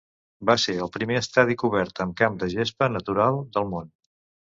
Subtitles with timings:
[0.49, 3.93] Va ser el primer estadi cobert amb camp de gesta natural del món.